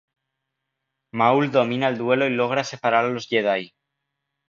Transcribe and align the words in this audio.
Maul 1.21 1.51
domina 1.51 1.87
el 1.87 1.99
duelo 1.99 2.25
y 2.25 2.31
logra 2.31 2.63
separar 2.63 3.05
a 3.05 3.09
los 3.09 3.27
Jedi. 3.27 3.75